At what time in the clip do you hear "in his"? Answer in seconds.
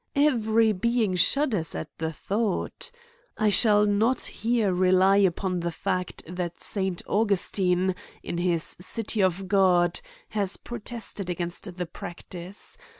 8.23-8.75